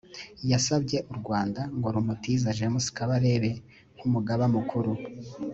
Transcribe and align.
yasabye 0.51 0.97
u 1.11 1.13
rwanda 1.19 1.61
ngo 1.77 1.87
rumutize 1.95 2.47
james 2.57 2.85
kabarebe 2.95 3.51
nk’umugaba 3.95 4.45
mukuru 4.55 4.91